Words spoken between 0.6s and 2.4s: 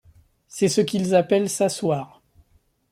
ce qu’ils appellent s’asseoir.